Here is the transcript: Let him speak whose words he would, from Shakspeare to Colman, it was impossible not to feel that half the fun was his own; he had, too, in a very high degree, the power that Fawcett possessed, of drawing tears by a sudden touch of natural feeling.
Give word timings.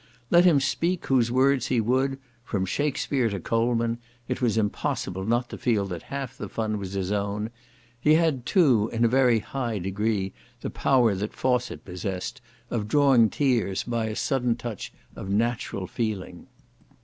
Let 0.31 0.45
him 0.45 0.59
speak 0.59 1.05
whose 1.05 1.31
words 1.31 1.67
he 1.67 1.79
would, 1.79 2.17
from 2.43 2.65
Shakspeare 2.65 3.29
to 3.29 3.39
Colman, 3.39 3.99
it 4.27 4.41
was 4.41 4.57
impossible 4.57 5.25
not 5.25 5.47
to 5.49 5.59
feel 5.59 5.85
that 5.85 6.01
half 6.01 6.35
the 6.35 6.49
fun 6.49 6.79
was 6.79 6.93
his 6.93 7.11
own; 7.11 7.51
he 7.99 8.15
had, 8.15 8.43
too, 8.43 8.89
in 8.91 9.05
a 9.05 9.07
very 9.07 9.37
high 9.37 9.77
degree, 9.77 10.33
the 10.61 10.71
power 10.71 11.13
that 11.13 11.35
Fawcett 11.35 11.85
possessed, 11.85 12.41
of 12.71 12.87
drawing 12.87 13.29
tears 13.29 13.83
by 13.83 14.05
a 14.07 14.15
sudden 14.15 14.55
touch 14.55 14.91
of 15.15 15.29
natural 15.29 15.85
feeling. 15.85 16.47